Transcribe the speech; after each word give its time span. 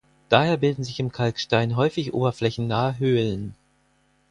Daher 0.29 0.57
bilden 0.57 0.83
sich 0.83 0.99
im 0.99 1.11
Kalkstein 1.11 1.75
häufig 1.75 2.11
oberflächennahe 2.11 2.97
Höhlen. 2.97 3.53